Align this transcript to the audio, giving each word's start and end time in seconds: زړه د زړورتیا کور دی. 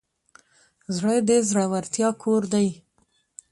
زړه 0.95 1.15
د 1.27 1.29
زړورتیا 1.49 2.09
کور 2.21 2.43
دی. 2.53 2.67